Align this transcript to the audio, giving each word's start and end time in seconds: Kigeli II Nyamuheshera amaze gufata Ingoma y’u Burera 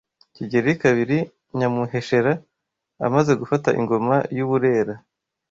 Kigeli 0.35 0.73
II 0.81 1.17
Nyamuheshera 1.57 2.33
amaze 3.05 3.31
gufata 3.41 3.69
Ingoma 3.79 4.15
y’u 4.37 4.47
Burera 4.49 4.95